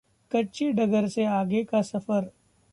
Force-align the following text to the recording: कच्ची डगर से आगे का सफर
कच्ची 0.31 0.69
डगर 0.71 1.07
से 1.07 1.25
आगे 1.25 1.63
का 1.63 1.81
सफर 1.81 2.29